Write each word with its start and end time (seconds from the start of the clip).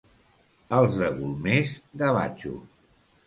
Els 0.77 0.95
de 1.01 1.09
Golmés, 1.17 1.75
gavatxos. 2.03 2.59